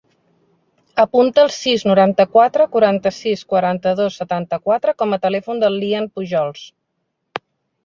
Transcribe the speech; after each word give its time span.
Apunta 1.03 1.43
el 1.47 1.51
sis, 1.57 1.83
noranta-quatre, 1.89 2.67
quaranta-sis, 2.77 3.45
quaranta-dos, 3.55 4.19
setanta-quatre 4.23 4.97
com 5.05 5.15
a 5.19 5.23
telèfon 5.29 5.65
del 5.67 5.81
Lian 5.85 6.11
Pujols. 6.17 6.67